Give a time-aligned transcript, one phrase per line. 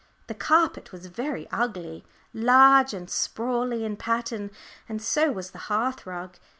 [0.25, 2.03] The carpet was very ugly,
[2.33, 4.49] large and sprawly in pattern,
[4.89, 6.37] and so was the hearth rug.